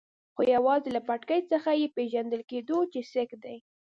[0.33, 3.57] خو یوازې له پټکي څخه یې پېژندل کېدو چې سېک دی.